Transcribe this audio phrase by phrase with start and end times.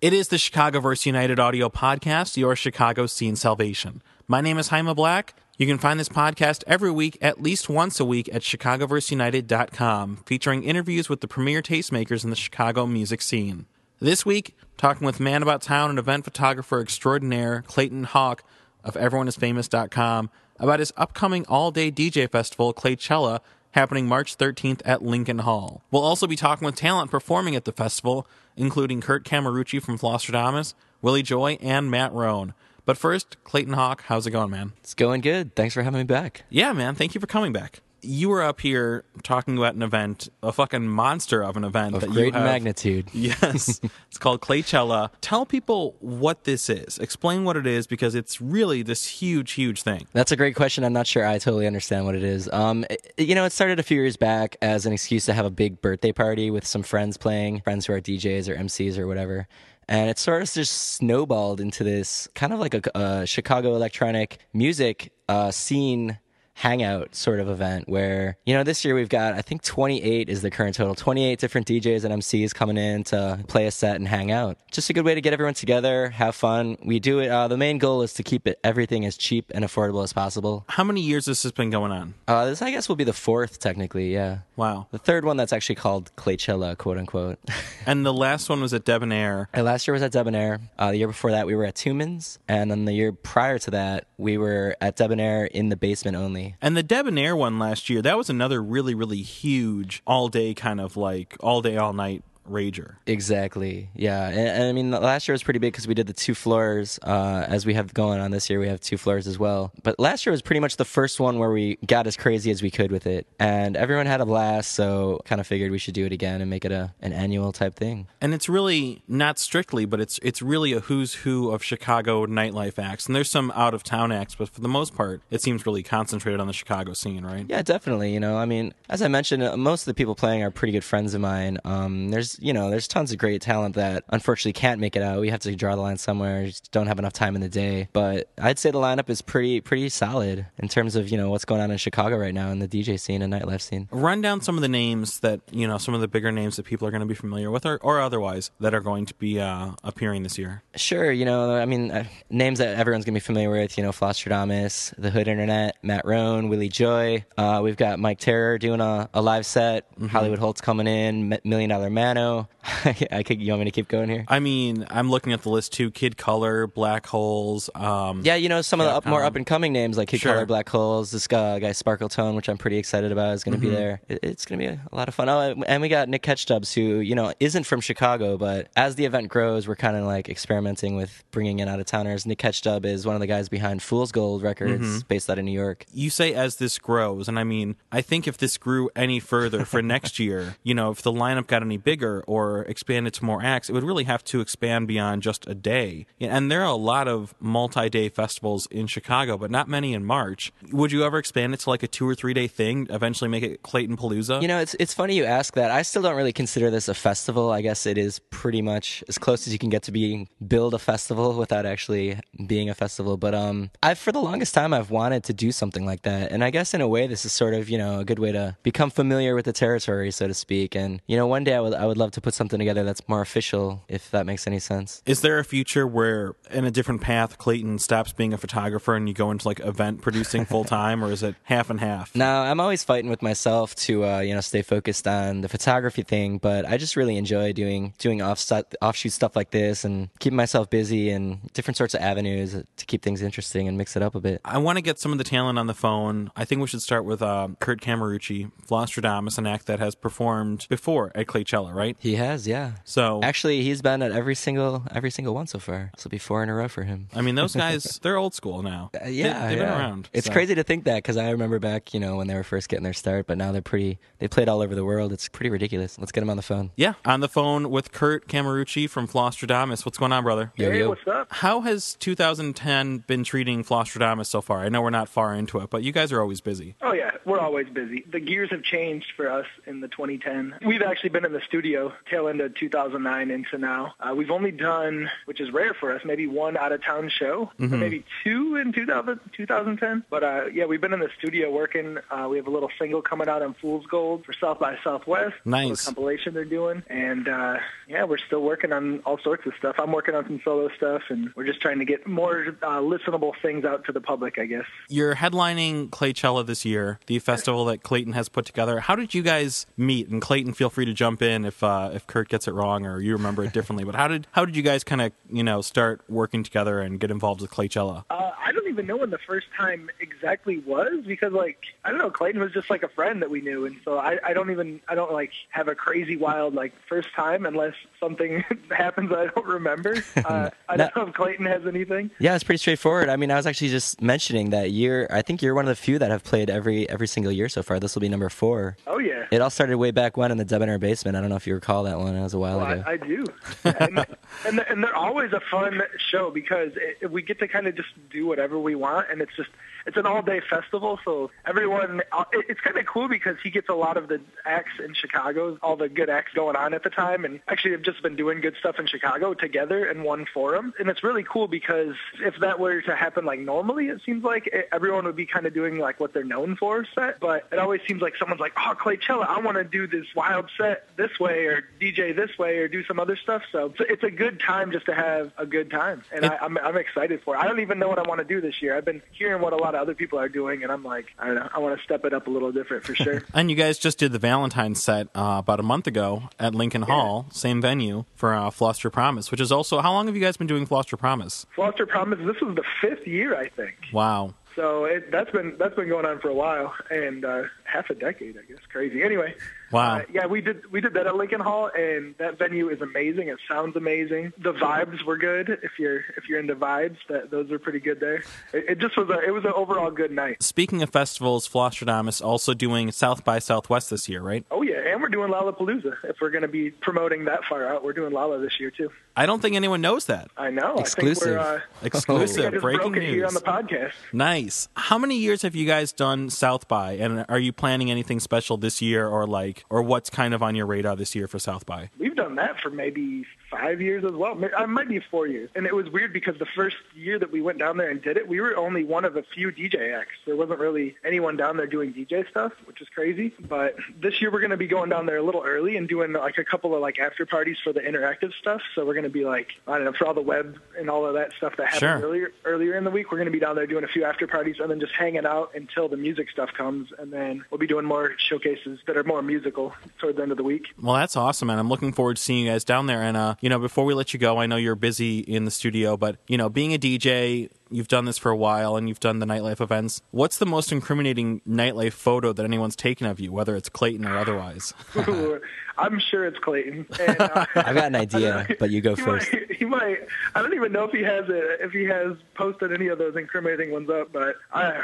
[0.00, 4.00] It is the Chicago Chicagoverse United audio podcast, your Chicago scene salvation.
[4.28, 5.34] My name is Jaime Black.
[5.56, 10.62] You can find this podcast every week, at least once a week, at chicagoverseunited.com, featuring
[10.62, 13.66] interviews with the premier tastemakers in the Chicago music scene.
[13.98, 18.44] This week, talking with Man About Town and event photographer extraordinaire Clayton Hauck
[18.84, 20.30] of EveryoneIsFamous.com
[20.60, 23.40] about his upcoming all-day DJ festival, Claychella,
[23.72, 25.82] happening March 13th at Lincoln Hall.
[25.90, 28.26] We'll also be talking with talent performing at the festival,
[28.56, 32.54] including Curt Cameruci from Flosstradamus, Willy Joy, and Matt Roan.
[32.84, 34.72] But first, Clayton Hauck, how's it going, man?
[34.80, 35.54] It's going good.
[35.54, 36.44] Thanks for having me back.
[36.48, 36.94] Yeah, man.
[36.94, 37.80] Thank you for coming back.
[38.00, 42.02] You were up here talking about an event, a fucking monster of an event Of
[42.02, 42.44] that great you have.
[42.44, 43.08] magnitude.
[43.14, 43.80] Yes.
[44.08, 45.10] it's called Claychella.
[45.20, 46.98] Tell people what this is.
[46.98, 50.06] Explain what it is because it's really this huge, huge thing.
[50.12, 50.84] That's a great question.
[50.84, 52.48] I'm not sure I totally understand what it is.
[52.52, 55.44] Um, it- you know, it started a few years back as an excuse to have
[55.44, 59.06] a big birthday party with some friends playing, friends who are DJs or MCs or
[59.06, 59.48] whatever.
[59.88, 64.38] And it sort of just snowballed into this kind of like a, a Chicago electronic
[64.52, 66.18] music uh, scene
[66.58, 70.42] hangout sort of event where you know this year we've got i think 28 is
[70.42, 74.08] the current total 28 different djs and mcs coming in to play a set and
[74.08, 77.28] hang out just a good way to get everyone together have fun we do it
[77.28, 80.64] uh, the main goal is to keep it everything as cheap and affordable as possible
[80.68, 82.14] How many years has this been going on?
[82.26, 84.88] uh, this i guess will be the fourth technically yeah Wow.
[84.90, 87.38] the third one that's actually called claychella quote unquote
[87.86, 89.48] And the last one was at Debonair.
[89.56, 90.60] Uh, last year was at Debonair.
[90.78, 92.36] Uh, the year before that, we were at Tumans.
[92.46, 96.56] And then the year prior to that, we were at Debonair in the basement only.
[96.60, 100.80] And the Debonair one last year, that was another really, really huge all day kind
[100.80, 102.96] of like all day, all night rager.
[103.06, 103.90] Exactly.
[103.94, 104.28] Yeah.
[104.28, 106.98] And, and I mean, last year was pretty big because we did the two floors.
[107.02, 109.72] Uh, as we have going on this year, we have two floors as well.
[109.82, 112.62] But last year was pretty much the first one where we got as crazy as
[112.62, 113.26] we could with it.
[113.38, 114.72] And everyone had a blast.
[114.72, 117.52] So kind of figured we should do it again and make it a, an annual
[117.52, 118.06] type thing.
[118.20, 122.78] And it's really not strictly, but it's it's really a who's who of Chicago nightlife
[122.78, 123.06] acts.
[123.06, 125.82] And there's some out of town acts, but for the most part, it seems really
[125.82, 127.46] concentrated on the Chicago scene, right?
[127.48, 128.12] Yeah, definitely.
[128.12, 130.72] You know, I mean, as I mentioned, uh, most of the people playing are pretty
[130.72, 131.58] good friends of mine.
[131.64, 135.20] Um, there's, you know, there's tons of great talent that unfortunately can't make it out.
[135.20, 136.46] We have to draw the line somewhere.
[136.46, 137.88] Just don't have enough time in the day.
[137.92, 141.44] But I'd say the lineup is pretty, pretty solid in terms of you know what's
[141.44, 143.88] going on in Chicago right now in the DJ scene and nightlife scene.
[143.90, 146.64] Run down some of the names that you know, some of the bigger names that
[146.64, 149.40] people are going to be familiar with, or, or otherwise that are going to be
[149.40, 150.62] uh, appearing this year.
[150.76, 153.76] Sure, you know, I mean, uh, names that everyone's gonna be familiar with.
[153.76, 157.24] You know, Flosstradamus, The Hood Internet, Matt Roan, Willy Joy.
[157.36, 159.86] Uh, we've got Mike Terror doing a, a live set.
[160.10, 161.38] Hollywood Holt's coming in.
[161.44, 162.48] Million Dollar Mano know
[163.10, 163.40] I could.
[163.40, 164.24] You want me to keep going here?
[164.28, 167.70] I mean, I'm looking at the list too: Kid Color, Black Holes.
[167.74, 170.08] Um, Yeah, you know some of the up, more um, up and coming names like
[170.08, 170.32] Kid sure.
[170.32, 171.10] Color, Black Holes.
[171.10, 174.00] This guy, guy Sparkle Tone, which I'm pretty excited about, is going to be there.
[174.08, 175.28] It, it's going to be a, lot of fun.
[175.28, 179.04] Oh, and we got Nick Catchdubs, who you know isn't from Chicago, but as the
[179.04, 182.26] event grows, we're kind of like experimenting with bringing in out of towners.
[182.26, 185.52] Nick Catchdub is one of the guys behind Fool's Gold Records, based out of New
[185.52, 185.84] York.
[185.92, 189.64] you say as this grows, and I mean, I think if this grew any further
[189.64, 193.42] for next year, you know, if the lineup got any bigger or expanded to more
[193.42, 196.06] acts, it would really have to expand beyond just a day.
[196.20, 200.52] And there are a lot of multi-day festivals in Chicago, but not many in March.
[200.72, 202.86] Would you ever expand it to like a two or three day thing?
[202.90, 204.40] Eventually, make it Clayton Palooza?
[204.42, 205.70] You know, it's it's funny you ask that.
[205.70, 207.50] I still don't really consider this a festival.
[207.50, 210.74] I guess it is pretty much as close as you can get to being build
[210.74, 213.16] a festival without actually being a festival.
[213.16, 216.44] But um, I for the longest time I've wanted to do something like that, and
[216.44, 218.56] I guess in a way this is sort of you know a good way to
[218.62, 220.74] become familiar with the territory, so to speak.
[220.74, 223.06] And you know, one day I would I would love to put something together that's
[223.08, 225.02] more official, if that makes any sense.
[225.06, 229.08] Is there a future where, in a different path, Clayton stops being a photographer and
[229.08, 232.14] you go into like event producing full time, or is it half and half?
[232.14, 236.02] Now, I'm always fighting with myself to uh, you know stay focused on the photography
[236.02, 240.36] thing, but I just really enjoy doing doing offset offshoot stuff like this and keeping
[240.36, 244.14] myself busy in different sorts of avenues to keep things interesting and mix it up
[244.14, 244.40] a bit.
[244.44, 246.30] I want to get some of the talent on the phone.
[246.36, 250.66] I think we should start with uh, Curt Cameruci, Flosstradamus, an act that has performed
[250.68, 251.96] before at Claychella, right?
[251.98, 252.72] He has, yeah.
[252.84, 255.90] So, Actually, he's been at every single every single one so far.
[255.94, 257.08] This will be four in a row for him.
[257.14, 258.90] I mean, those guys, they're old school now.
[258.94, 260.08] Uh, yeah, they, have been around.
[260.12, 260.32] It's so.
[260.32, 262.84] crazy to think that because I remember back, you know, when they were first getting
[262.84, 263.98] their start, but now they're pretty.
[264.18, 265.12] They played all over the world.
[265.12, 265.98] It's pretty ridiculous.
[265.98, 266.70] Let's get him on the phone.
[266.76, 269.84] Yeah, on the phone with Curt Cameruci from Flosstradamus.
[269.84, 270.52] What's going on, brother?
[270.56, 270.88] Yo, hey, yo.
[270.88, 271.28] what's up?
[271.30, 274.60] How has 2010 been treating Flosstradamus so far?
[274.60, 276.74] I know we're not far into it, but you guys are always busy.
[276.80, 278.04] Oh yeah, we're always busy.
[278.10, 280.54] The gears have changed for us in the 2010.
[280.66, 283.94] We've actually been in the studio tail end of 2009 into now.
[284.00, 287.50] Uh, we've only done, which is rare for us, maybe one out of town show,
[287.58, 287.78] mm-hmm.
[287.78, 290.04] maybe two in 2000, 2010.
[290.10, 291.98] But uh, yeah, we've been in the studio working.
[292.10, 295.34] Uh, we have a little single coming out on Fool's Gold for South by Southwest.
[295.44, 299.76] Nice compilation they're doing, and uh, yeah, we're still working on all sorts of stuff.
[299.78, 303.32] I'm working on some solo stuff, and we're just trying to get more uh, listenable
[303.42, 304.64] things out to the public, I guess.
[304.88, 308.80] You're headlining Claychella this year, the festival that Clayton has put together.
[308.80, 310.08] How did you guys meet?
[310.08, 313.00] And Clayton, feel free to jump in if uh, if Curt gets it wrong or
[313.00, 313.84] you remember it differently.
[313.84, 317.00] but how did how did you guys kind of you know start working together and
[317.00, 318.04] get involved with Claychella?
[318.10, 321.98] Uh, I don't even know when the first time exactly was because like I don't
[321.98, 324.50] know, Clayton was just like a friend that we knew, and so I, I don't
[324.50, 329.26] even I don't like have a crazy wild like first time unless something happens I
[329.26, 329.96] don't remember.
[330.16, 332.10] Uh, I don't know if Clayton has anything.
[332.18, 333.08] Yeah, it's pretty straightforward.
[333.08, 335.82] I mean, I was actually just mentioning that you're I think you're one of the
[335.82, 337.80] few that have played every every single year so far.
[337.80, 338.76] This will be number four.
[338.86, 339.26] Oh yeah.
[339.30, 341.16] It all started way back when in the Debonair basement.
[341.16, 342.14] I don't know if you recall that one.
[342.14, 342.84] It was a while well, ago.
[342.86, 343.24] I, I do.
[343.64, 344.06] and,
[344.46, 347.88] and, and they're always a fun show because it, we get to kind of just
[348.10, 349.50] do whatever we want, and it's just
[349.88, 353.70] it's an all day festival, so everyone uh, it's kind of cool because he gets
[353.70, 356.90] a lot of the acts in Chicago, all the good acts going on at the
[356.90, 360.74] time, and actually have just been doing good stuff in Chicago together in one forum,
[360.78, 364.46] and it's really cool because if that were to happen like normally, it seems like
[364.48, 367.58] it, everyone would be kind of doing like what they're known for set, but it
[367.58, 371.18] always seems like someone's like, oh Claychella, I want to do this wild set this
[371.18, 374.70] way or DJ this way or do some other stuff, so it's a good time
[374.70, 377.38] just to have a good time, and I, I'm I'm excited for it.
[377.38, 378.76] I don't even know what I want to do this year.
[378.76, 381.26] I've been hearing what a lot of other people are doing, and I'm like, I
[381.26, 383.22] don't know, I want to step it up a little different for sure.
[383.34, 386.82] and you guys just did the Valentine's set uh, about a month ago at Lincoln
[386.82, 386.94] yeah.
[386.94, 390.36] Hall, same venue for uh, Floster Promise, which is also how long have you guys
[390.36, 391.46] been doing Floster Promise?
[391.56, 393.76] Floster Promise, this was the fifth year, I think.
[393.92, 394.34] Wow.
[394.58, 397.94] So it, that's been that's been going on for a while, and uh, half a
[397.94, 398.58] decade, I guess.
[398.68, 399.04] Crazy.
[399.04, 399.36] Anyway,
[399.70, 399.98] Wow.
[399.98, 403.28] Uh, yeah, we did we did that at Lincoln Hall, and that venue is amazing.
[403.28, 404.32] It sounds amazing.
[404.38, 405.50] The vibes were good.
[405.62, 408.22] If you're if you're into vibes, that those are pretty good there.
[408.52, 410.42] It, it just was a it was an overall good night.
[410.42, 414.44] Speaking of festivals, Flosstradamus also doing South by Southwest this year, right?
[414.50, 415.96] Oh yeah, and we're doing Lollapalooza.
[416.04, 418.90] If we're going to be promoting that far out, we're doing Lala this year too.
[419.16, 420.30] I don't think anyone knows that.
[420.36, 420.76] I know.
[420.76, 421.36] Exclusive.
[421.38, 422.54] I uh, Exclusive.
[422.54, 423.92] I Breaking news here on the podcast.
[424.12, 424.68] Nice.
[424.74, 428.56] How many years have you guys done South by, and are you planning anything special
[428.56, 431.38] this year, or like, or what's kind of of on your radar this year for
[431.38, 431.90] South by?
[431.98, 434.38] We've done that for maybe five years as well.
[434.56, 435.50] I might be four years.
[435.54, 438.16] And it was weird because the first year that we went down there and did
[438.16, 440.16] it, we were only one of a few DJ acts.
[440.26, 443.34] There wasn't really anyone down there doing DJ stuff, which is crazy.
[443.40, 446.12] But this year we're going to be going down there a little early and doing
[446.12, 448.60] like a couple of like after parties for the interactive stuff.
[448.74, 451.06] So we're going to be like, I don't know, for all the web and all
[451.06, 452.08] of that stuff that happened sure.
[452.08, 454.26] earlier earlier in the week, we're going to be down there doing a few after
[454.26, 456.90] parties and then just hanging out until the music stuff comes.
[456.98, 460.36] And then we'll be doing more showcases that are more musical toward the end of
[460.36, 460.66] the week.
[460.80, 461.58] Well, that's awesome, man.
[461.58, 463.02] I'm looking forward to seeing you guys down there.
[463.02, 465.50] And, uh, you know, before we let you go, I know you're busy in the
[465.50, 469.00] studio, but, you know, being a DJ, you've done this for a while and you've
[469.00, 470.02] done the nightlife events.
[470.10, 474.18] What's the most incriminating nightlife photo that anyone's taken of you, whether it's Clayton or
[474.18, 474.74] otherwise?
[475.78, 476.86] I'm sure it's Clayton.
[477.00, 479.32] And, uh, I've got an idea, but you go he first.
[479.32, 479.98] Might, he might.
[480.34, 483.16] I don't even know if he has it, if he has posted any of those
[483.16, 484.82] incriminating ones up, but I.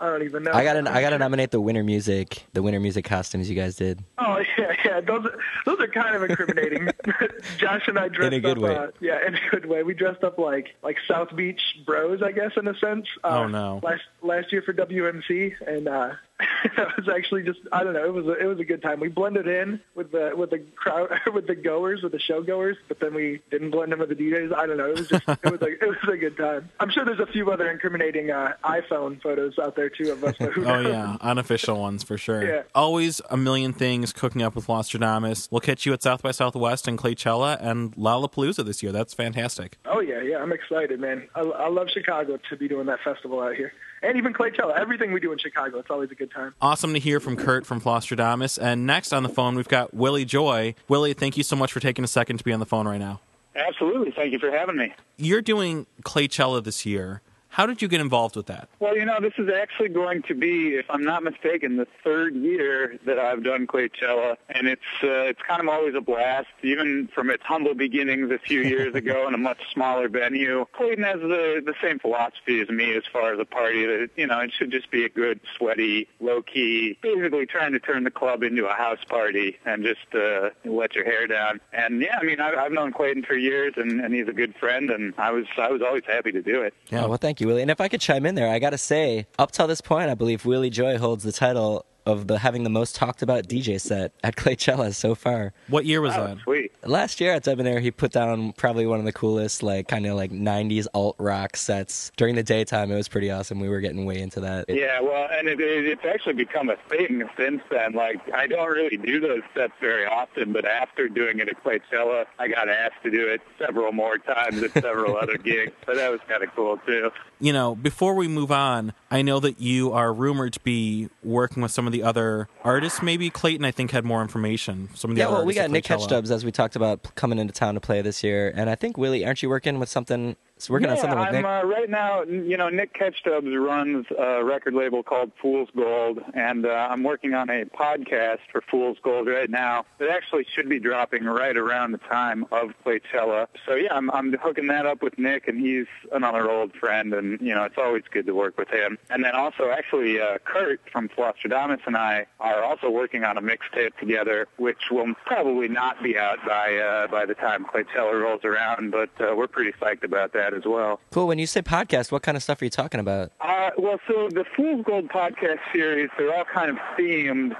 [0.00, 0.52] I don't even know.
[0.52, 4.02] I gotta, I gotta nominate the winter music, the winter music costumes you guys did.
[4.16, 5.00] Oh yeah, yeah.
[5.00, 5.26] Those,
[5.66, 6.88] those are kind of incriminating.
[7.58, 8.76] Josh and I dressed in a good up, way.
[8.76, 9.82] Uh, yeah, in a good way.
[9.82, 13.06] We dressed up like like South Beach bros, I guess, in a sense.
[13.22, 13.80] Uh, oh no.
[13.82, 16.12] Last last year for WMC, and uh,
[16.76, 18.04] that was actually just I don't know.
[18.04, 19.00] It was a, it was a good time.
[19.00, 22.76] We blended in with the with the crowd with the goers with the show goers,
[22.88, 24.54] but then we didn't blend in with the DJs.
[24.54, 24.90] I don't know.
[24.90, 26.70] It was just it was a it was a good time.
[26.80, 30.34] I'm sure there's a few other incriminating uh, iPhone photos out there too of us.
[30.40, 30.86] Oh knows?
[30.86, 32.46] yeah, unofficial ones for sure.
[32.46, 32.62] Yeah.
[32.74, 35.48] Always a million things cooking up with Flosstradamus.
[35.50, 38.92] We'll catch you at South by Southwest and Claychella and Lollapalooza this year.
[38.92, 39.78] That's fantastic.
[39.86, 40.38] Oh yeah, yeah.
[40.38, 41.28] I'm excited, man.
[41.34, 44.78] I, I love Chicago to be doing that festival out here and even Claychella.
[44.78, 46.54] Everything we do in Chicago, it's always a good time.
[46.60, 48.58] Awesome to hear from Kurt from Flosstradamus.
[48.60, 50.74] And next on the phone, we've got Willy Joy.
[50.88, 52.98] Willy, thank you so much for taking a second to be on the phone right
[52.98, 53.20] now.
[53.54, 54.12] Absolutely.
[54.12, 54.92] Thank you for having me.
[55.16, 57.22] You're doing clay Claychella this year.
[57.50, 58.68] How did you get involved with that?
[58.78, 62.36] Well, you know, this is actually going to be, if I'm not mistaken, the third
[62.36, 67.08] year that I've done Claychella, and it's uh, it's kind of always a blast, even
[67.12, 70.64] from its humble beginnings a few years ago in a much smaller venue.
[70.72, 74.26] Clayton has the the same philosophy as me as far as a party that you
[74.26, 78.10] know it should just be a good, sweaty, low key, basically trying to turn the
[78.10, 81.60] club into a house party and just uh, let your hair down.
[81.72, 84.54] And yeah, I mean, I, I've known Clayton for years, and, and he's a good
[84.56, 86.74] friend, and I was I was always happy to do it.
[86.90, 87.62] Yeah, well, thank You, Willy.
[87.62, 90.10] And if I could chime in there, I got to say, up till this point,
[90.10, 93.80] I believe Willy Joy holds the title of the having the most talked about DJ
[93.80, 95.52] set at Claychella so far.
[95.68, 96.38] What year was Oh, that?
[96.44, 96.72] sweet.
[96.84, 100.16] Last year at Debonair, he put down probably one of the coolest, like kind of
[100.16, 102.90] like '90s alt rock sets during the daytime.
[102.90, 103.60] It was pretty awesome.
[103.60, 104.64] We were getting way into that.
[104.68, 107.92] Yeah, well, and it, it, it's actually become a thing since then.
[107.92, 112.24] Like, I don't really do those sets very often, but after doing it at Claychella,
[112.38, 115.72] I got asked to do it several more times at several other gigs.
[115.86, 117.10] So that was kind of cool too.
[117.40, 121.62] You know, before we move on, I know that you are rumored to be working
[121.62, 123.02] with some of the other artists.
[123.02, 124.88] Maybe Clayton, I think, had more information.
[124.94, 125.84] Some of the Yeah, other well, we artists got Nick.
[125.84, 128.96] Catchdubs as we talked about coming into town to play this year, and I think
[128.96, 130.36] Willy, aren't you working with something?
[130.68, 131.44] Working yeah, on something with I'm Nick.
[131.44, 132.22] Uh, right now.
[132.22, 137.34] You know, Nick Catchdubs runs a record label called Fool's Gold, and uh, I'm working
[137.34, 141.92] on a podcast for Fool's Gold right now that actually should be dropping right around
[141.92, 143.46] the time of Claychella.
[143.66, 147.40] So yeah, I'm, I'm hooking that up with Nick, and he's another old friend, and
[147.40, 148.98] you know, it's always good to work with him.
[149.08, 153.42] And then also, actually, uh, Curt from Flosstradamus and I are also working on a
[153.42, 158.44] mixtape together, which will probably not be out by uh, by the time Claychella rolls
[158.44, 161.00] around, but uh, we're pretty psyched about that as well.
[161.10, 161.26] Cool.
[161.26, 163.32] When you say podcast, what kind of stuff are you talking about?
[163.40, 167.56] Uh, well, so the Fool's Gold podcast series, they're all kind of themed.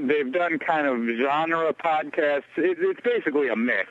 [0.00, 2.42] They've done kind of genre podcasts.
[2.56, 3.90] It, it's basically a mix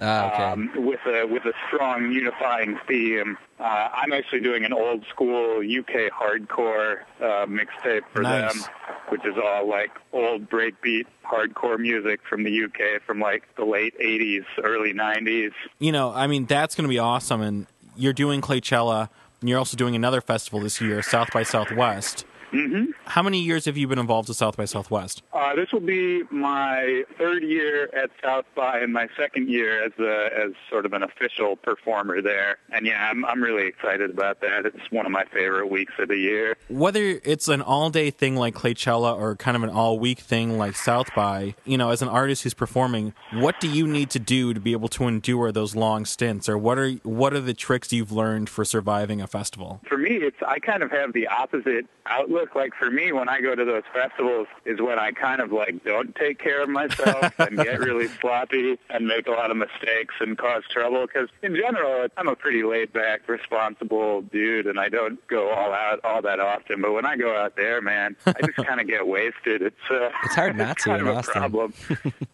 [0.00, 0.42] Ah, okay.
[0.42, 3.38] um, with a with a strong unifying theme.
[3.60, 8.52] Uh, I'm actually doing an old school UK hardcore uh, mixtape for Nice.
[8.64, 8.72] them,
[9.10, 13.94] which is all like old breakbeat hardcore music from the UK from like the late
[14.00, 15.52] 80s, early 90s.
[15.78, 17.40] You know, I mean, that's going to be awesome.
[17.40, 19.08] And you're doing Claychella,
[19.40, 22.24] and you're also doing another festival this year, South by Southwest.
[22.54, 22.92] Mm-hmm.
[23.06, 25.22] How many years have you been involved with South by Southwest?
[25.32, 29.92] Uh, this will be my third year at South by and my second year as
[29.98, 32.58] a, as sort of an official performer there.
[32.72, 34.66] And yeah, I'm I'm really excited about that.
[34.66, 36.56] It's one of my favorite weeks of the year.
[36.68, 40.56] Whether it's an all day thing like Claychella or kind of an all week thing
[40.56, 44.18] like South by, you know, as an artist who's performing, what do you need to
[44.18, 47.54] do to be able to endure those long stints, or what are what are the
[47.54, 49.80] tricks you've learned for surviving a festival?
[50.04, 52.54] For me, it's I kind of have the opposite outlook.
[52.54, 55.82] Like for me, when I go to those festivals, is when I kind of like
[55.84, 60.14] don't take care of myself and get really sloppy and make a lot of mistakes
[60.20, 61.06] and cause trouble.
[61.06, 65.72] Because in general, I'm a pretty laid back, responsible dude, and I don't go all
[65.72, 66.82] out all that often.
[66.82, 69.62] But when I go out there, man, I just kind of get wasted.
[69.62, 71.32] It's uh, It's hard not to kind in of a Austin.
[71.32, 71.72] problem.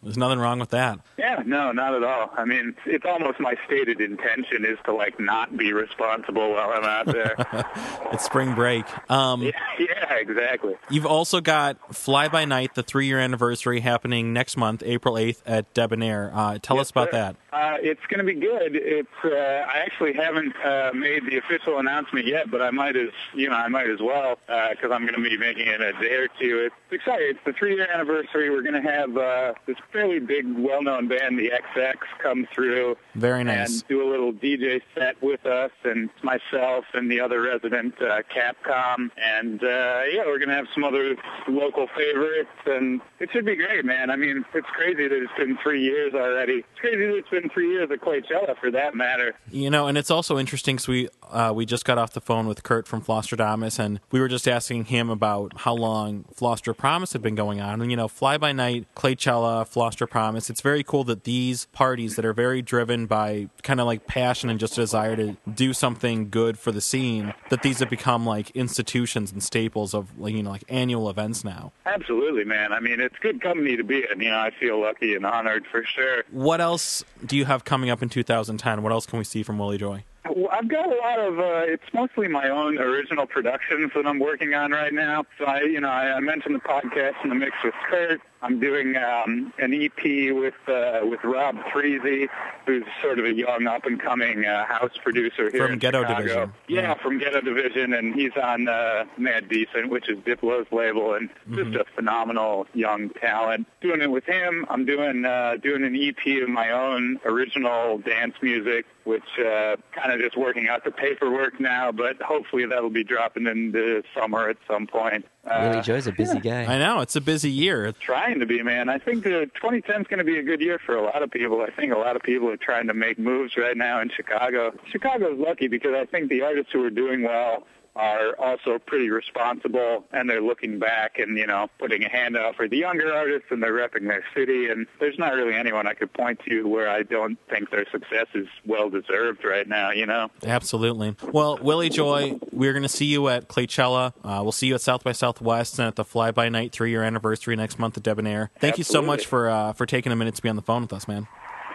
[0.03, 0.99] There's nothing wrong with that.
[1.19, 2.31] Yeah, no, not at all.
[2.37, 6.71] I mean, it's, it's almost my stated intention is to like not be responsible while
[6.71, 7.37] I'm out there.
[8.13, 8.85] It's spring break.
[9.09, 10.75] Um, yeah, yeah, exactly.
[10.91, 15.43] You've also got Fly By Night, the three year anniversary happening next month, April 8th
[15.47, 16.33] at Debonair.
[16.35, 17.19] Uh, tell Yes, us about sir.
[17.19, 17.37] that.
[17.53, 18.75] Uh, it's going to be good.
[18.75, 23.11] It's uh, I actually haven't uh, made the official announcement yet, but I might as
[23.35, 25.93] you know I might as well because I'm going to be making it in a
[26.01, 26.67] day or two.
[26.67, 27.29] It's exciting.
[27.31, 28.51] It's the three year anniversary.
[28.51, 32.97] We're going to have uh, this fairly big, well known band, the XX, come through
[33.15, 33.73] Very nice.
[33.81, 38.23] and do a little DJ set with us and myself and the other resident uh,
[38.35, 39.11] Capcom.
[39.17, 41.17] And uh, yeah, we're gonna have some other
[41.49, 44.11] local favorites, and it should be great, man.
[44.11, 46.65] I mean, it's crazy that it's been three years already.
[46.71, 49.35] It's crazy that it's been three years at Coachella, for that matter.
[49.51, 52.47] You know, and it's also interesting because we uh, we just got off the phone
[52.47, 57.13] with Curt from Flosstradamus, and we were just asking him about how long Flostra Promise
[57.13, 57.81] had been going on.
[57.81, 60.51] And you know, Fly by Night, Claychella, Flostra Promise.
[60.51, 64.51] It's very cool that these parties that are very driven by kind of like passion
[64.51, 68.25] and just a desire to do something good for the scene, that these have become
[68.25, 71.73] like institutions and staples of like, you know like annual events now.
[71.87, 72.73] Absolutely, man.
[72.73, 74.21] I mean, it's good company to be in.
[74.21, 76.25] You know, I feel lucky and honored for sure.
[76.31, 78.83] What else do you have coming up in 2010?
[78.83, 80.05] What else can we see from Willy Joy?
[80.25, 81.39] Well, I've got a lot of.
[81.39, 85.25] Uh, it's mostly my own original productions that I'm working on right now.
[85.39, 88.21] So I, you know, I, I mentioned the podcast in the mix with Curt.
[88.43, 92.29] I'm doing um, an EP with uh, with Rob Threezy,
[92.67, 96.03] who's sort of a young up and coming uh, house producer here From in Ghetto
[96.03, 96.23] Chicago.
[96.23, 96.53] Division.
[96.69, 96.95] Yeah, Yeah.
[96.95, 101.75] from Ghetto Division, and he's on uh, Mad Decent, which is Diplo's label, and just
[101.77, 103.67] a phenomenal young talent.
[103.83, 104.65] Doing it with him.
[104.71, 110.13] I'm doing uh, doing an EP of my own original dance music, which uh, kind
[110.13, 114.49] of just working out the paperwork now, but hopefully that'll be dropping in the summer
[114.49, 115.27] at some point.
[115.45, 116.65] Uh, Willy Joy's a busy guy.
[116.65, 117.93] I know it's a busy year.
[117.93, 118.89] trying to be, man.
[118.89, 121.31] I think uh, 2010 is going to be a good year for a lot of
[121.31, 121.63] people.
[121.63, 124.73] I think a lot of people are trying to make moves right now in Chicago.
[124.91, 127.67] Chicago's lucky because I think the artists who are doing well
[127.97, 132.57] are also pretty responsible and they're looking back and, you know, putting a hand out
[132.57, 134.69] for the younger artists and they're repping their city.
[134.69, 138.27] And there's not really anyone I could point to where I don't think their success
[138.35, 140.31] is well deserved right now, you know?
[140.45, 141.17] Absolutely.
[141.33, 144.13] Well, Willy Joy, we're going to see you at Claychella.
[144.25, 146.91] Uh, we'll see you at South by Southwest and at the Fly By Night three
[146.91, 148.51] year anniversary next month at Debonair.
[148.59, 150.83] Thank you so much for uh, for taking a minute to be on the phone
[150.83, 151.27] with us, man.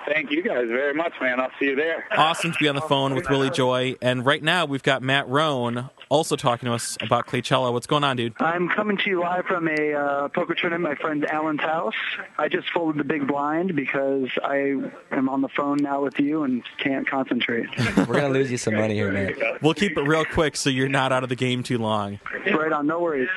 [0.08, 1.40] Thank you guys very much, man.
[1.40, 2.06] I'll see you there.
[2.16, 3.96] Awesome to be on the phone with Willy Joy.
[4.02, 7.72] And right now we've got Matt Roan also talking to us about Claychella.
[7.72, 8.34] What's going on, dude?
[8.40, 11.94] I'm coming to you live from a uh, poker tournament at my friend Alan's house.
[12.38, 14.76] I just folded the big blind because I
[15.12, 17.68] am on the phone now with you and can't concentrate.
[17.98, 19.36] We're gonna lose you some money here, man.
[19.62, 22.20] We'll keep it real quick so you're not out of the game too long.
[22.46, 23.30] right on, no worries.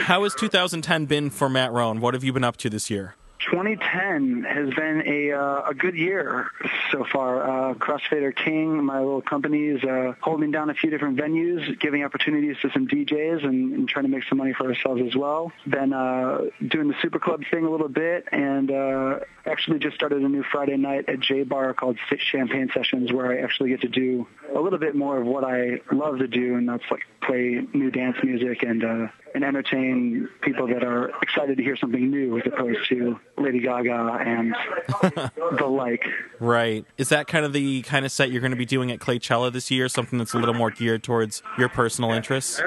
[0.00, 2.00] How has 2010 been for Matt Roan?
[2.00, 3.14] What have you been up to this year?
[3.50, 6.50] 2010 has been a uh, a good year
[6.90, 7.42] so far.
[7.42, 12.02] Uh, Crossfader King, my little company, is uh, holding down a few different venues, giving
[12.02, 15.52] opportunities to some DJs, and, and trying to make some money for ourselves as well.
[15.66, 20.22] Been uh, doing the Super Club thing a little bit, and uh, actually just started
[20.22, 23.88] a new Friday night at J Bar called Champagne Sessions, where I actually get to
[23.88, 27.62] do a little bit more of what I love to do, and that's like play
[27.72, 32.38] new dance music and uh, and entertain people that are excited to hear something new,
[32.38, 34.54] as opposed to Lady Gaga and
[35.58, 36.04] the like.
[36.40, 36.84] Right.
[36.96, 39.52] Is that kind of the kind of set you're going to be doing at Claychella
[39.52, 39.88] this year?
[39.88, 42.60] Something that's a little more geared towards your personal interests?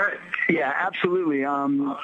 [0.50, 1.46] Yeah, absolutely.
[1.46, 1.98] Um,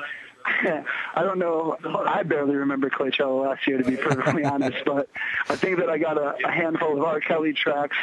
[0.46, 1.78] I don't know.
[2.08, 4.78] I barely remember Claychella last year, to be perfectly honest.
[4.86, 5.10] But
[5.50, 7.20] I think that I got a, a handful of R.
[7.20, 7.98] Kelly tracks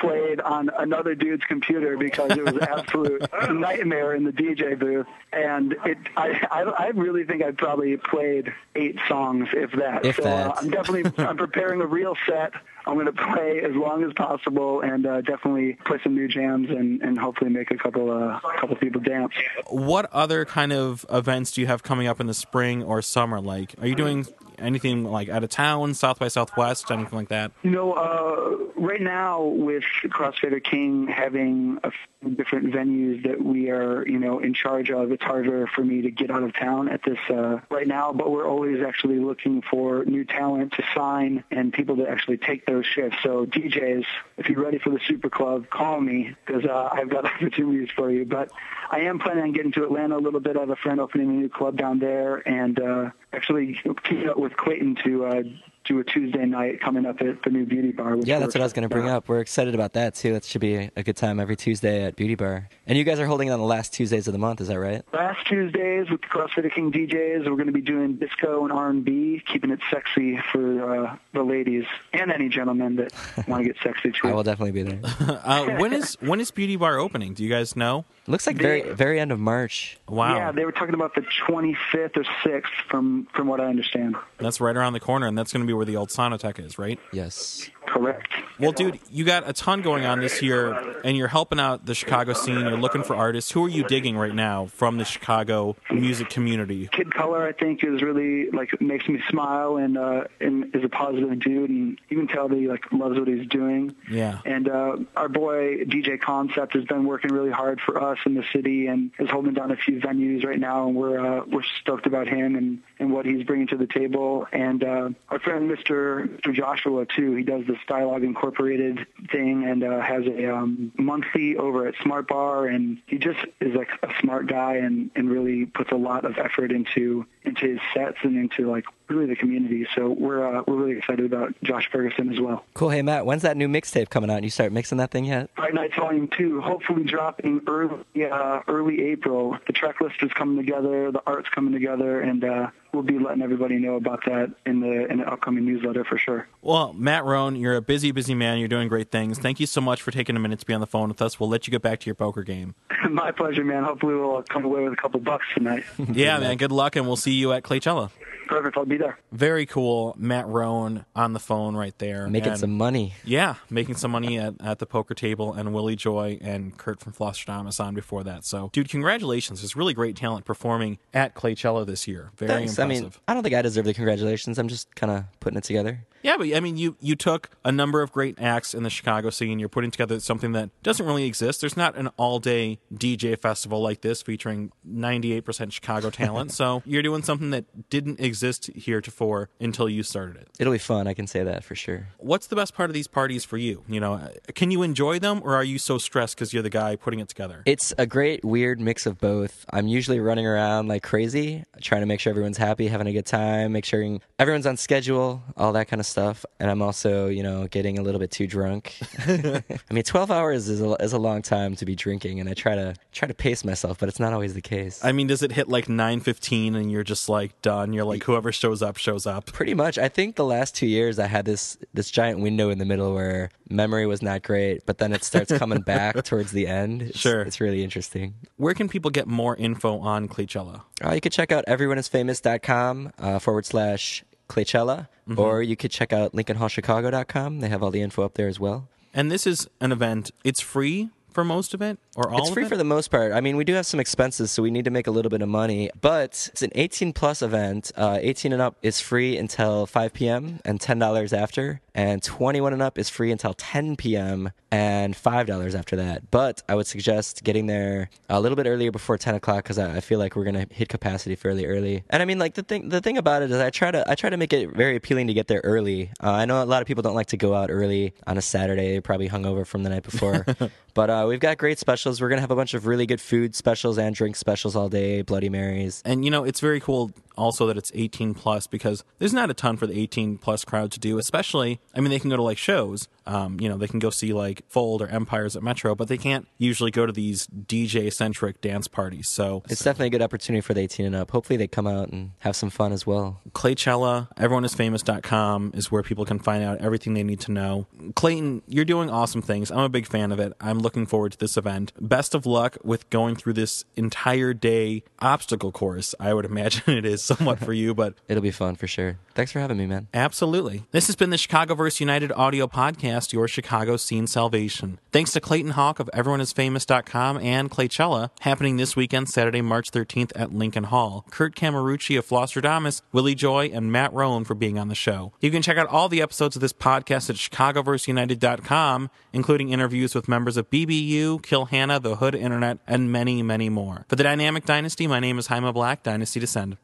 [0.00, 5.06] played on another dude's computer because it was an absolute nightmare in the DJ booth.
[5.32, 10.04] And it, I, I, I really think I probably played eight songs, if that.
[10.04, 10.46] If so that.
[10.46, 12.52] Uh, I'm definitely I'm preparing a real set.
[12.86, 16.70] I'm going to play as long as possible and uh, definitely play some new jams
[16.70, 19.32] and, and hopefully make a couple uh, couple people dance.
[19.68, 23.40] What other kind of events do you have coming up in the spring or summer?
[23.40, 24.26] Like, are you doing
[24.58, 27.52] anything like out of town, South by Southwest, anything like that?
[27.62, 31.90] You know, uh, right now with Crossfader King having a
[32.28, 36.10] different venues that we are, you know, in charge of, it's harder for me to
[36.10, 38.12] get out of town at this uh, right now.
[38.12, 42.66] But we're always actually looking for new talent to sign and people to actually take
[42.66, 43.18] those shifts.
[43.22, 44.04] So DJs,
[44.36, 48.10] if you're ready for the Super Club, call me because uh, I've got opportunities for
[48.10, 48.26] you.
[48.26, 48.50] But
[48.90, 50.56] I am planning on getting to Atlanta a little bit.
[50.56, 54.36] I have a friend opening a new club down there, and uh, actually teaming up
[54.36, 55.42] with Clayton to uh,
[55.84, 58.16] do a Tuesday night coming up at the new Beauty Bar.
[58.16, 59.28] which Yeah, that's what I was going to bring up.
[59.28, 60.32] We're excited about that too.
[60.34, 62.68] That should be a good time every Tuesday at Beauty Bar.
[62.86, 64.78] And you guys are holding it on the last Tuesdays of the month, is that
[64.78, 65.02] right?
[65.12, 69.42] Last Tuesdays with the Crossfader King DJs, we're going to be doing disco and R&B,
[69.50, 73.12] keeping it sexy for uh, the ladies and any gentlemen that
[73.48, 74.28] want to get sexy too.
[74.28, 75.00] I will definitely be there.
[75.50, 77.32] Uh, when is when is Beauty Bar opening?
[77.34, 78.04] Do you guys know?
[78.26, 79.98] Looks like very very end of March.
[80.08, 84.16] Wow, Yeah, they were talking about the 25th or 6th, from from what I understand.
[84.38, 86.78] that's right around the corner, and that's going to be where the old Sonotheque is,
[86.78, 86.98] right?
[87.12, 87.70] Yes.
[87.86, 88.28] Correct.
[88.60, 91.94] Well, dude, you got a ton going on this year, and you're helping out the
[91.94, 92.60] Chicago scene.
[92.60, 93.50] You're looking for artists.
[93.50, 96.88] Who are you digging right now from the Chicago music community?
[96.92, 100.88] Kid Color, I think, is really like makes me smile and uh, and is a
[100.90, 103.96] positive dude, and you can tell that he like loves what he's doing.
[104.10, 104.40] Yeah.
[104.44, 108.44] And uh, our boy DJ Concept has been working really hard for us in the
[108.52, 112.06] city and is holding down a few venues right now, and we're uh, we're stoked
[112.06, 114.46] about him and, and what he's bringing to the table.
[114.52, 116.28] And uh, our friend Mr.
[116.38, 116.54] Mr.
[116.54, 121.88] Joshua too, he does this Dialogue Incorporated thing and uh, has a um, monthly over
[121.88, 125.90] at Smart Bar, and he just is like a smart guy and, and really puts
[125.90, 129.86] a lot of effort into into his sets and into like really the community.
[129.94, 132.64] So we're uh, we're really excited about Josh Ferguson as well.
[132.74, 132.90] Cool.
[132.90, 134.36] Hey Matt, when's that new mixtape coming out?
[134.36, 135.50] And you start mixing that thing yet?
[135.56, 139.56] Friday Night Volume Two, hopefully dropping early uh, early April.
[139.66, 143.42] The track list is coming together, the art's coming together, and uh, we'll be letting
[143.42, 146.48] everybody know about that in the in the upcoming newsletter for sure.
[146.62, 148.58] Well, Matt Roan, you're a busy, busy man.
[148.58, 149.38] You're doing great things.
[149.38, 151.38] Thank you so much for taking a minute to be on the phone with us.
[151.40, 152.74] We'll let you get back to your poker game.
[153.10, 153.84] My pleasure, man.
[153.84, 155.84] Hopefully we'll come away with a couple bucks tonight.
[156.12, 156.56] Yeah, man.
[156.56, 158.10] Good luck, and we'll see you at Claychella.
[158.50, 158.76] Perfect.
[158.76, 159.16] I'll be there.
[159.32, 163.14] Very cool, Matt Roan on the phone right there, Making And- some money.
[163.24, 167.12] Yeah, making some money at, at the poker table, and Willy Joy and Curt from
[167.12, 168.44] Flosstradamus on before that.
[168.44, 169.60] So, dude, congratulations!
[169.62, 172.32] There's really great talent performing at Claychella this year.
[172.36, 172.78] Very Thanks.
[172.78, 173.04] I impressive.
[173.04, 174.58] mean, I don't think I deserve the congratulations.
[174.58, 176.04] I'm just kind of putting it together.
[176.22, 179.30] Yeah, but I mean, you you took a number of great acts in the Chicago
[179.30, 179.58] scene.
[179.58, 181.60] You're putting together something that doesn't really exist.
[181.60, 186.52] There's not an all day DJ festival like this featuring 98% Chicago talent.
[186.52, 190.48] so you're doing something that didn't exist heretofore until you started it.
[190.58, 191.06] It'll be fun.
[191.06, 192.08] I can say that for sure.
[192.18, 193.84] What's the best part of these parties for you?
[193.88, 196.96] You know, can you enjoy them, or are you so stressed because you're the guy
[196.96, 197.62] putting it together?
[197.66, 199.64] It's a great weird mix of both.
[199.70, 203.26] I'm usually running around like crazy, trying to make sure everyone's happy, having a good
[203.26, 206.44] time, make sure everyone's on schedule, all that kind of stuff.
[206.58, 208.94] And I'm also, you know, getting a little bit too drunk.
[209.26, 212.54] I mean, 12 hours is a, is a long time to be drinking, and I
[212.54, 215.02] try to try to pace myself, but it's not always the case.
[215.04, 217.92] I mean, does it hit like 9:15 and you're just like done?
[217.92, 219.46] You're like whoever shows up shows up.
[219.46, 219.96] Pretty much.
[219.98, 223.14] I think the last two years I had this this giant window in the middle
[223.14, 227.02] where memory was not great, but then it starts coming back towards the end.
[227.02, 227.42] It's, Sure.
[227.42, 228.34] it's really interesting.
[228.56, 230.82] Where can people get more info on Claychella?
[231.04, 235.38] Uh, you can check out everyoneisfamous.com uh, forward slash Claychella, Mm-hmm.
[235.38, 237.60] or you could check out lincolnhallchicago.com.
[237.60, 238.88] They have all the info up there as well.
[239.14, 240.30] And this is an event.
[240.44, 242.68] It's free for most of it, or all it's free it?
[242.68, 243.30] for the most part.
[243.32, 245.42] I mean, we do have some expenses, so we need to make a little bit
[245.42, 245.88] of money.
[246.00, 247.92] But it's an 18 plus event.
[247.96, 250.58] Uh, 18 and up is free until 5 p.m.
[250.64, 251.80] and $10 after.
[251.94, 254.50] And 21 and up is free until 10 p.m.
[254.70, 256.30] and $5 after that.
[256.30, 259.96] But I would suggest getting there a little bit earlier before 10 o'clock because I,
[259.96, 262.04] I feel like we're gonna hit capacity fairly early.
[262.10, 264.14] And I mean, like the thing, the thing about it is, I try to, I
[264.14, 266.10] try to make it very appealing to get there early.
[266.22, 268.42] Uh, I know a lot of people don't like to go out early on a
[268.42, 269.00] Saturday.
[269.00, 270.46] Probably hungover from the night before.
[270.94, 272.20] but uh, we've got great specials.
[272.20, 275.22] We're gonna have a bunch of really good food specials and drink specials all day.
[275.22, 276.02] Bloody Marys.
[276.04, 279.54] And you know, it's very cool also that it's 18 plus because there's not a
[279.54, 281.18] ton for the 18 plus crowd to do.
[281.18, 283.08] Especially, I mean, they can go to like shows.
[283.30, 286.18] Um, you know, they can go see like Fold or Empires at Metro, but they
[286.18, 289.28] can't usually go to these DJ centric dance parties.
[289.28, 291.30] So It's definitely a good opportunity for the 18 and up.
[291.30, 293.40] Hopefully, they come out and have some fun as well.
[293.52, 297.86] Claychella, everyoneisfamous.com is where people can find out everything they need to know.
[298.14, 299.70] Clayton, you're doing awesome things.
[299.70, 300.52] I'm a big fan of it.
[300.60, 301.92] I'm looking forward to this event.
[302.00, 306.14] Best of luck with going through this entire day obstacle course.
[306.18, 309.18] I would imagine it is somewhat for you, but It'll be fun for sure.
[309.34, 310.08] Thanks for having me, man.
[310.12, 310.84] Absolutely.
[310.90, 314.98] This has been the Chicago Chicagoverse United audio podcast, your Chicago scene salvation.
[315.12, 320.52] Thanks to Clayton Hauck of EveryoneIsFamous.com and Claychella, happening this weekend, Saturday, March 13th at
[320.52, 321.24] Lincoln Hall.
[321.30, 325.32] Curt Cameruci of Flosstradamus, Willy Joy, and Matt Roan for being on the show.
[325.40, 330.28] You can check out all the episodes of this podcast at ChicagoverseUnited.com, including interviews with
[330.28, 334.06] members of BBU, Kill Hannah, The Hood Internet, and many, many more.
[334.08, 336.76] For the Dynamic Dynasty, my name is Jaime Black, Dynasty Descend.